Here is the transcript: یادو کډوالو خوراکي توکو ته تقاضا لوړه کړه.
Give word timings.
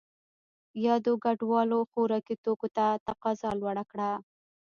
یادو 0.85 1.13
کډوالو 1.23 1.79
خوراکي 1.91 2.35
توکو 2.43 2.67
ته 2.75 2.85
تقاضا 3.07 3.49
لوړه 3.59 3.83
کړه. 3.91 4.09